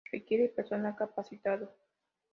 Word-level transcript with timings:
Requiere 0.11 0.49
personal 0.49 0.95
capacitado. 0.95 1.71